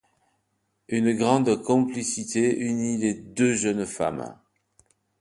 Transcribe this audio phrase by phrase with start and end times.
[0.87, 4.35] Une grande complicité unit les deux jeunes femmes.